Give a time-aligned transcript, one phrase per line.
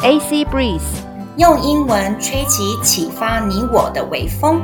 [0.00, 0.80] AC Breeze，
[1.38, 4.62] 用英文吹起启发你我的微风。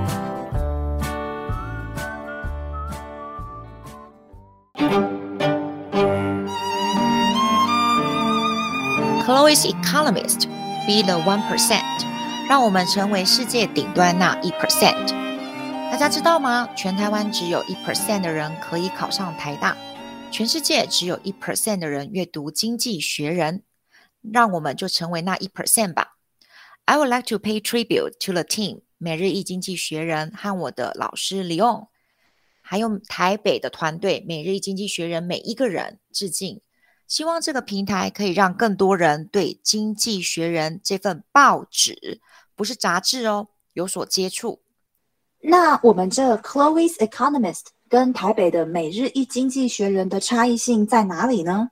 [9.27, 10.47] Chloe's Economist,
[10.87, 11.83] be the one percent，
[12.49, 15.09] 让我们成为世界顶端那一 percent。
[15.91, 16.69] 大家知道吗？
[16.77, 19.77] 全台湾只有一 percent 的人可以考上台大，
[20.31, 23.59] 全世界只有一 percent 的人阅读《经济学人》。
[24.33, 26.17] 让我们就成为那一 percent 吧。
[26.87, 31.89] I would like to pay tribute to the team，每日一经济学人和我的老师 Leon，，
[32.61, 36.61] 还有台北的团队，每日一经济学人每一个人致敬。
[37.07, 42.21] 希望这个平台可以让更多人对《经济学人》这份报纸，
[42.57, 44.63] 不是杂志哦，有所接触。
[45.41, 51.69] 那我们这 Chloe's Economist 跟台北的每日一经济学人的差异性在哪里呢？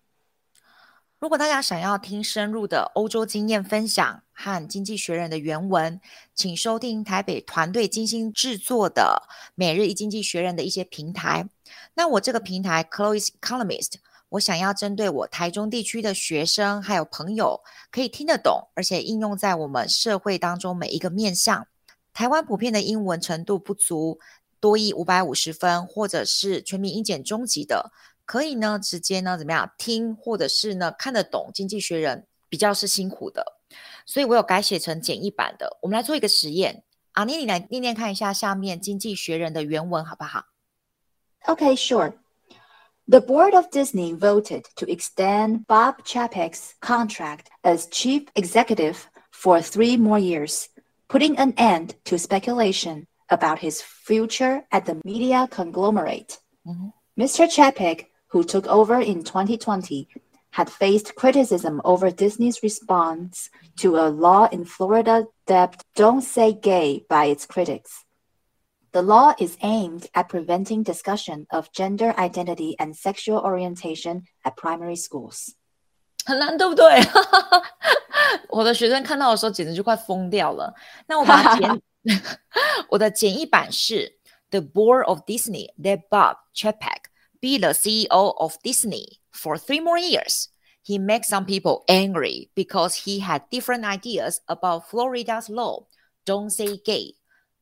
[1.22, 6.00] 如果大家想要听深入的欧洲经验分享和《经济学人》的原文，
[6.34, 9.22] 请收听台北团队精心制作的
[9.54, 11.48] 《每日一经济学人》的一些平台。
[11.94, 13.92] 那我这个平台 Chloe's Economist，
[14.30, 17.60] 我想要针对我台中地区的学生还有朋友，
[17.92, 21.68] 可以听得懂，而且应用在我们社会当中每一个面向。
[22.12, 24.18] 台湾普遍的英文程度不足，
[24.58, 27.92] 多益五百五十分，或者是全民英检中级的。
[28.25, 33.45] 可以呢，直接呢怎么样听，或者是呢看得懂《经济学人》比较是辛苦的，
[34.05, 35.77] 所以我有改写成简易版的。
[35.81, 40.45] 我们来做一个实验，阿妮，你来念念看一下下面《经济学人》的原文好不好？
[41.45, 42.13] Okay, sure.
[43.09, 48.97] The board of Disney voted to extend Bob Chapek's contract as chief executive
[49.31, 50.65] for three more years,
[51.07, 56.39] putting an end to speculation about his future at the media conglomerate.
[57.17, 57.47] Mr.
[57.47, 60.07] Chapek who took over in 2020,
[60.51, 67.05] had faced criticism over Disney's response to a law in Florida dubbed Don't Say Gay
[67.07, 68.03] by its critics.
[68.91, 74.95] The law is aimed at preventing discussion of gender identity and sexual orientation at primary
[74.95, 75.53] schools.
[76.25, 76.99] 很 难，对不对？
[78.49, 80.73] 我的学生看到的时候简直就快疯掉了。
[81.07, 81.81] 那我把它简，
[82.89, 84.17] 我的简易版是
[84.49, 87.03] The board of Disney led Bob Chapek
[87.41, 90.49] be the CEO of Disney for three more years.
[90.81, 95.85] He makes some people angry because he had different ideas about Florida's law,
[96.25, 97.13] Don't Say Gay.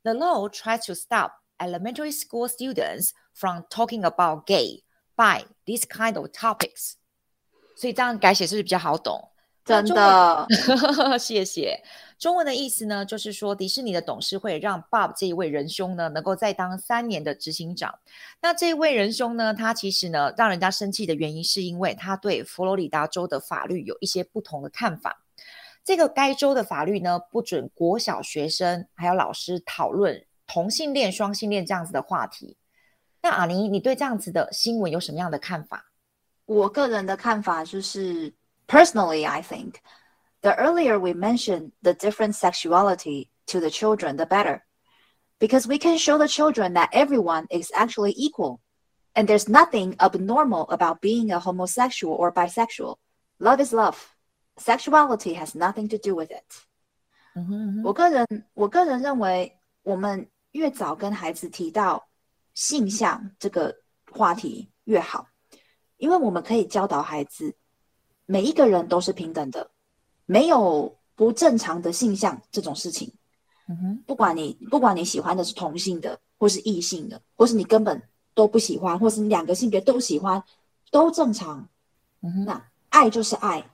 [0.04, 4.84] The law tries to stop elementary school students from talking about gay
[5.18, 6.98] by these kind of topics.
[7.76, 9.29] 所以这样改写是不是比较好懂？
[9.65, 10.47] 真的，
[11.19, 11.83] 谢谢。
[12.19, 17.99] 中文的意思呢，就是说迪士尼的董事会让 Bob 这一位仁兄呢，能够再当三年的执行长。
[18.43, 25.23] 那这一位仁兄呢，他其实呢，让人家生气的原因，是因为他对佛罗里达州的法律有一些不同的看法。
[25.83, 32.59] 这个该州的法律呢，不准国小学生还有老师讨论同性恋、双性恋这样子的话题。
[33.23, 35.93] 那阿尼，你对这样子的新闻有什么样的看法？
[36.45, 38.35] 我个人的看法就是。
[38.70, 39.82] Personally, I think
[40.42, 44.64] the earlier we mention the different sexuality to the children, the better.
[45.40, 48.62] Because we can show the children that everyone is actually equal.
[49.14, 52.98] And there's nothing abnormal about being a homosexual or bisexual.
[53.40, 54.16] Love is love.
[54.58, 56.66] Sexuality has nothing to do with it.
[57.36, 57.84] 嗯哼嗯哼。
[57.84, 62.08] 我个人，我个人认为，我们越早跟孩子提到
[62.54, 63.76] 性向这个
[64.10, 65.28] 话题越好，
[65.98, 67.56] 因为我们可以教导孩子。
[68.31, 69.69] 每一个人都是平等的，
[70.25, 73.13] 没有不正常的性向这种事情。
[73.67, 78.01] 嗯哼，不管你不管你喜欢的是同性的，或是异性的，或是你根本
[78.33, 80.41] 都不喜欢，或是你两个性别都喜欢，
[80.93, 81.69] 都正常。
[82.21, 83.69] 嗯哼，那爱就是爱，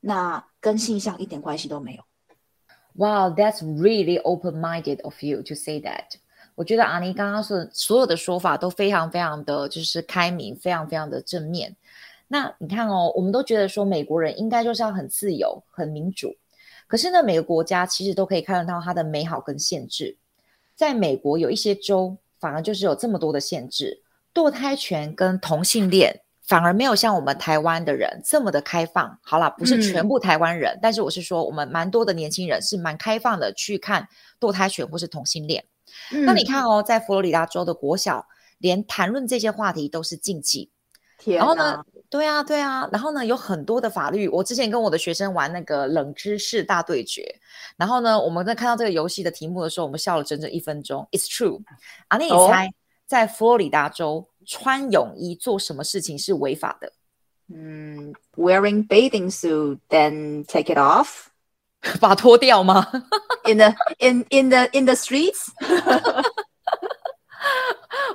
[0.00, 2.02] 那跟性向一点关系都没有。
[2.92, 6.16] Wow, that's really open-minded of you to say that.
[6.54, 11.74] 我觉得阿妮刚刚说的所有的说法都非常非常的就是开明，非常非常的正面。
[12.28, 16.34] 那你看哦，我们都觉得说美国人应该就是要很自由、很民主，
[16.88, 20.16] 可是呢，每个国家其实都可以看得到它的美好跟限制。
[20.74, 24.02] 在美国有一些州反而就是有这么多的限制，
[24.34, 29.18] 堕胎权跟同性恋反而没有像我们台湾的人这么的开放。
[29.22, 34.06] 好啦，不是全部台湾人，嗯、但是我是说我们蛮多的年轻人是蛮开放的去看
[34.40, 35.64] 堕胎权或是同性恋。
[36.12, 38.26] 嗯、那你看哦，在佛罗里达州的国小，
[38.58, 40.70] 连谈论这些话题都是禁忌。
[41.24, 41.82] 然后呢？
[42.08, 44.28] 对啊，对啊，然后呢，有很多的法律。
[44.28, 47.24] 我之前跟我的学生玩那个冷知识大对决，
[47.76, 51.06] 然后呢，我们在看到这个游戏的题目的时候，我们笑了整整一分钟。
[51.10, 51.62] It's true。
[52.08, 52.70] 啊，那你猜，
[53.06, 56.92] 在佛罗里达州穿泳衣做什么事情是违法的？
[57.48, 61.26] 嗯，wearing bathing suit then take it off。
[62.00, 62.84] 把它脱掉吗？
[63.46, 65.50] In the in in the in the streets？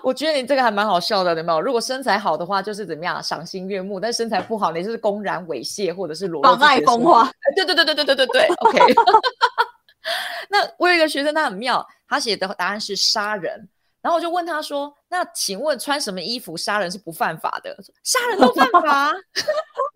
[0.04, 1.62] 我觉得你这个还蛮好笑的，有没有？
[1.62, 6.50] 如果身材好的话，就是怎么样赏心悦目；但身材不好，你就是公然猥亵或者是裸露。
[6.50, 7.32] 妨碍风化。
[7.56, 8.48] 对对对对对对对对。
[8.56, 8.80] OK。
[10.50, 13.70] 那我有一个学生，他很妙，他写的答案是杀人。
[14.02, 19.14] 然后我就问他说：“那请问穿什么衣服杀人是不犯法的？”杀人都犯法。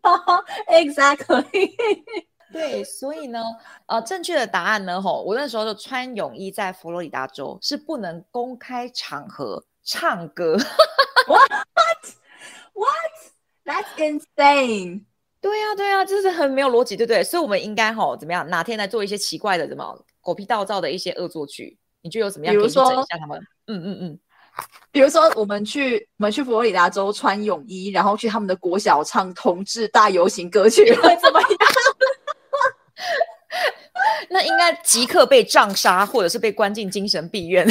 [0.69, 1.74] Exactly。
[2.54, 3.42] 对，所以呢，
[3.88, 10.58] 呃，正确的答案呢，吼，我那时候就穿泳衣在佛罗里达州是不能公开场合唱歌。
[11.28, 11.52] What?
[12.74, 13.12] What?
[13.64, 15.06] That's insane.
[15.40, 17.24] 对呀、啊，对呀、啊，就是很没有逻辑，对不对？
[17.24, 18.50] 所以我们应该吼怎么样？
[18.50, 21.78] 哪天来做一些奇怪的、怎么狗屁倒灶的一些恶作剧？
[22.02, 22.54] 你觉得有怎么样？
[22.54, 23.40] 比如说，整一下他们。
[23.68, 24.20] 嗯嗯嗯。
[24.92, 31.50] 比如说，我们去我们去佛罗里达州穿泳衣，然后去他们的国小唱同志大游行歌曲，会怎么样？
[34.30, 37.68] 那应该即刻被杖杀，或者是被关进精神病院。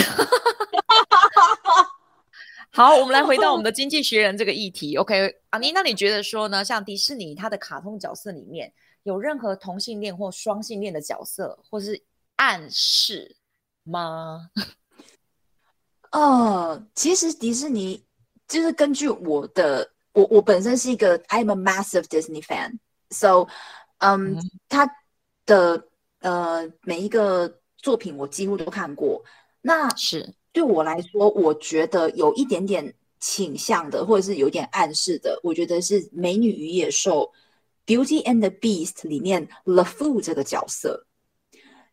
[2.76, 4.96] 好，我们来回到我们的经济学人这个议题。
[4.98, 6.64] OK，阿妮，那你觉得说呢？
[6.64, 8.72] 像迪士尼它的卡通角色里面
[9.04, 12.02] 有任何同性恋或双性恋的角色，或是
[12.34, 13.36] 暗示
[13.84, 14.50] 吗？
[16.10, 18.04] 呃，其实迪士尼
[18.48, 23.46] 就是根据我的，我我本身是一个 I'm a massive Disney fan，so，
[23.98, 24.36] 嗯，
[24.68, 24.84] 他
[25.46, 25.80] 的
[26.22, 29.22] 呃每一个作品我几乎都看过。
[29.60, 37.30] 那是对我来说，我觉得有一点点倾向的，或者是有点暗示的，我觉得是《美女与野兽》
[37.84, 41.04] （Beauty and the Beast） 里面 LeFou 这个角色。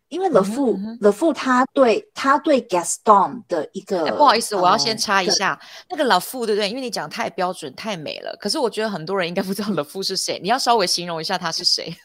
[0.09, 5.57] 因为 LeFou、嗯、LeFou 他对他对 Gaston 的一个、欸，不好意思，呃、我要先插一下，
[5.89, 6.69] 那个 LeFou 对不对？
[6.69, 11.95] 因为你讲太标准太美了，可是我觉得很多人应该不知道 LeFou 是谁，你要稍微形容一下他是谁。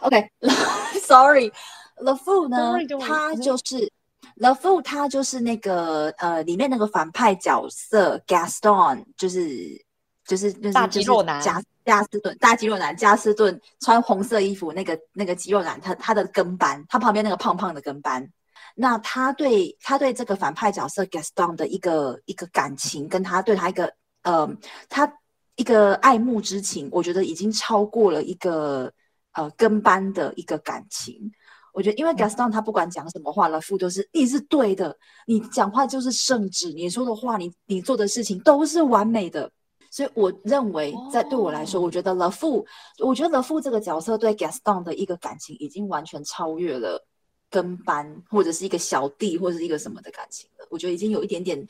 [0.00, 3.92] OK，Sorry，LeFou 呢他就是
[4.38, 9.84] LeFou，他就是那个呃里面那个反派角色 Gaston，就是
[10.26, 11.62] 就是就是大肌肉男加。
[11.86, 18.28] 加斯顿，大肌肉男，加斯顿穿红色衣服，那个那个肌肉男，他他的跟班，他旁边那个胖胖的跟班，
[18.74, 23.92] 那他对他对这个反派角色 Gaston 的一个一个感情，跟他对他一个
[24.24, 24.52] 呃，
[24.88, 25.08] 他
[25.54, 28.92] 一个爱慕之情，我觉得已经超过了一个
[29.34, 31.30] 呃跟班的一个感情。
[31.76, 34.96] 我觉得，因为 Gaston 他不管讲什么话了，父都是你是对的，
[35.26, 39.50] 你讲话就是圣旨，你说的话，你你做的事情都是完美的。
[39.90, 42.64] 所以我认为，在对我来说，我觉得 LeFou，
[43.04, 47.06] 我觉得 LeFou 这个角色对 Gaston 的一个感情已经完全超越了
[47.50, 50.66] 跟班或者是一个小弟或者是一个什么的感情了。
[50.70, 51.62] 我觉得已经有一点点，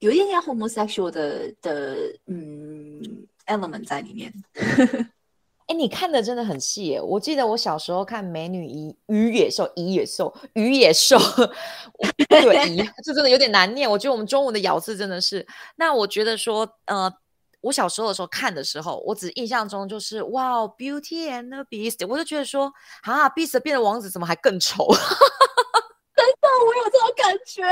[0.00, 1.96] 有一点点 homosexual 的的
[2.26, 3.00] 嗯
[3.46, 4.30] element 在里面。
[5.68, 7.00] 哎，你看的真的很细耶！
[7.00, 11.16] 我记得我小时候看《美女与野兽》，与野兽，与野兽，
[12.28, 13.88] 对， 这真的有点难念。
[13.88, 15.46] 我觉得我们中文的咬字真的是。
[15.76, 17.12] 那我觉得说，呃。
[17.60, 22.72] 我小时候的时候看的时候，我只印象中就是哇，Beauty and the Beast，我就觉得说
[23.02, 24.86] 啊，Beast 变的王子怎么还更丑？
[26.14, 27.64] 真的，我有这种感觉。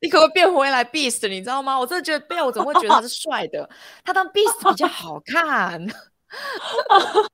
[0.00, 1.28] 你可不可以变回来 Beast？
[1.28, 1.78] 你知道吗？
[1.78, 3.68] 我真的觉得 Belle 怎么会觉得他是帅的？
[4.02, 5.86] 他当 Beast 比较好看。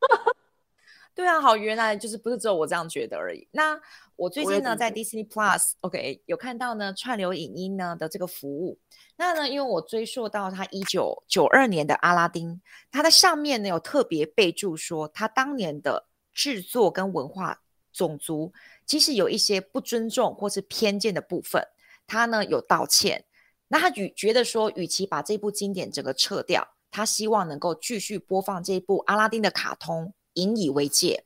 [1.15, 3.47] 对啊，好，原来就是不是只有我这样觉得而已。
[3.51, 3.79] 那
[4.17, 8.79] 我最近呢，在 Disney Plus，OK，有看到呢串流影音呢的这个服务。
[9.17, 17.61] 那呢，因为我追溯到他一九九二年的阿拉丁，他的上面呢有特别备注说，他当年的制作跟文化
[17.93, 18.55] 种族
[18.87, 21.63] 其实有一些不尊重或是偏见的部分，
[22.07, 23.27] 他呢有道歉。
[23.69, 31.25] 那他与觉得说，与其把这部经典整个撤掉，他希望能够继续播放这一部阿拉丁的卡通，引以为戒。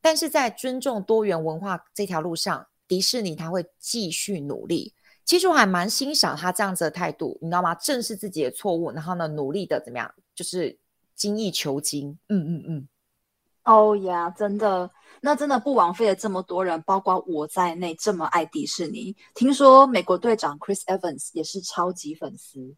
[0.00, 4.94] 但是在尊重多元文化这条路上，迪士尼他会继续努力。
[5.26, 7.74] 其实我还蛮欣赏他这样子的态度，你知道吗？
[7.74, 10.78] 正视自己的错误，然后呢，努力的怎么样，就是
[11.14, 12.18] 精益求精。
[12.28, 12.88] 嗯嗯嗯。
[13.64, 14.90] 哦呀，真的，
[15.20, 19.14] 那真的不枉费了这么多人，包括我在内，这么爱迪士尼。
[19.34, 22.74] 听说美国队长 Chris Evans 也是超级粉丝。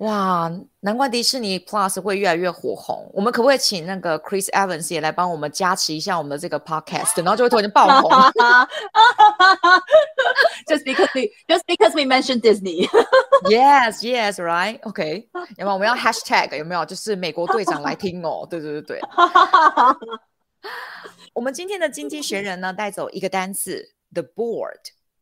[0.00, 3.10] 哇，难怪迪士尼 Plus 会越来越火红。
[3.14, 8.10] 我们可不可以请那个 Chris Evans 也来帮我们加持一下我们的这个 Podcast，然后就会突然间爆红。
[10.66, 12.86] Just because we just because we mentioned Disney.
[13.48, 14.78] Yes, yes, right.
[14.82, 15.72] OK，有没有？
[15.72, 16.84] 我们要 Hashtag 有没有？
[16.84, 18.46] 就是美国队长来听哦。
[18.50, 19.00] 对对对对。
[21.32, 24.80] 我们今天的经济学人呢，带走一个单词：the board，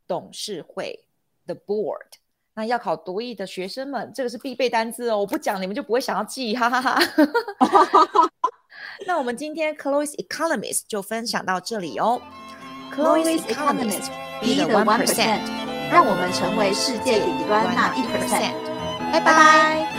[0.09, 1.07] 董事会
[1.47, 2.24] ，the board。
[2.55, 5.19] 那要考多益的学生们，这个是必备单字哦。
[5.19, 6.99] 我不讲，你们就不会想要记，哈哈哈，
[7.61, 8.31] 哈。
[9.07, 12.21] 那我们今天 Chloe's Economist 就分享到这里哦。
[12.95, 14.09] Chloe's Economist
[14.41, 15.41] be the one percent，
[15.91, 18.55] 让我们成为世界顶端那一 percent。
[19.13, 19.94] 拜拜。